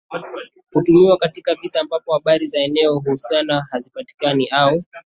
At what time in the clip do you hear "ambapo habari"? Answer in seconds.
1.81-2.47